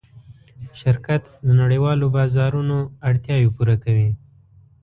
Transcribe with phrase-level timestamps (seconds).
[0.79, 2.77] شرکت د نړۍوالو بازارونو
[3.09, 4.09] اړتیاوې پوره کوي.